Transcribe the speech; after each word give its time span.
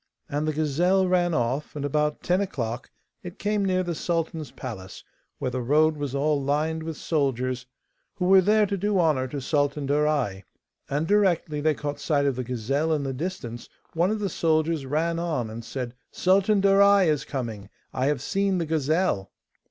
And 0.27 0.47
the 0.47 0.53
gazelle 0.53 1.07
ran 1.07 1.35
off, 1.35 1.75
and 1.75 1.85
about 1.85 2.23
ten 2.23 2.41
o'clock 2.41 2.89
it 3.21 3.37
came 3.37 3.63
near 3.63 3.83
the 3.83 3.93
sultan's 3.93 4.49
palace, 4.49 5.03
where 5.37 5.51
the 5.51 5.61
road 5.61 5.95
was 5.95 6.15
all 6.15 6.41
lined 6.41 6.81
with 6.81 6.97
soldiers 6.97 7.67
who 8.15 8.25
were 8.25 8.41
there 8.41 8.65
to 8.65 8.75
do 8.75 8.97
honour 8.99 9.27
to 9.27 9.39
Sultan 9.39 9.85
Darai. 9.87 10.41
And 10.89 11.05
directly 11.05 11.61
they 11.61 11.75
caught 11.75 11.99
sight 11.99 12.25
of 12.25 12.35
the 12.35 12.43
gazelle 12.43 12.91
in 12.93 13.03
the 13.03 13.13
distance 13.13 13.69
one 13.93 14.09
of 14.09 14.17
the 14.17 14.27
soldiers 14.29 14.87
ran 14.87 15.19
on 15.19 15.51
and 15.51 15.63
said, 15.63 15.93
'Sultan 16.11 16.61
Darai 16.63 17.05
is 17.07 17.23
coming: 17.23 17.69
I 17.93 18.07
have 18.07 18.23
seen 18.23 18.57
the 18.57 18.65
gazelle. 18.65 19.29